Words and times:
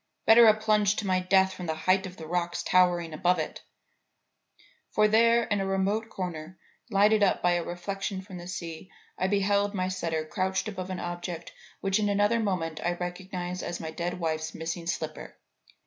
Better 0.25 0.47
a 0.47 0.55
plunge 0.59 0.95
to 0.95 1.05
my 1.05 1.19
death 1.19 1.53
from 1.53 1.67
the 1.67 1.75
height 1.75 2.07
of 2.07 2.17
the 2.17 2.25
rocks 2.25 2.63
towering 2.63 3.13
above 3.13 3.37
it. 3.37 3.61
For 4.89 5.07
there 5.07 5.43
in 5.43 5.61
a 5.61 5.65
remote 5.67 6.09
corner, 6.09 6.57
lighted 6.89 7.21
up 7.21 7.43
by 7.43 7.51
a 7.51 7.63
reflection 7.63 8.23
from 8.23 8.39
the 8.39 8.47
sea, 8.47 8.89
I 9.19 9.27
beheld 9.27 9.75
my 9.75 9.89
setter 9.89 10.25
crouched 10.25 10.67
above 10.67 10.89
an 10.89 10.99
object 10.99 11.51
which 11.81 11.99
in 11.99 12.09
another 12.09 12.39
moment 12.39 12.81
I 12.83 12.93
recognized 12.93 13.61
as 13.61 13.79
my 13.79 13.91
dead 13.91 14.19
wife's 14.19 14.55
missing 14.55 14.87
slipper. 14.87 15.35